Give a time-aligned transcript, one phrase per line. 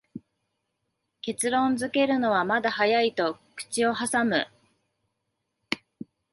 [1.21, 4.47] 結論づけるのはまだ早いと口をはさむ